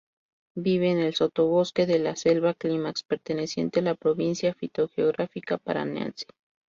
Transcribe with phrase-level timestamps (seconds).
[0.55, 6.25] Vive en el sotobosque de la selva clímax perteneciente a la provincia fitogeográfica paranaense.